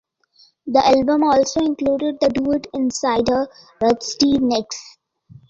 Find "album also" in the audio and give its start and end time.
0.83-1.61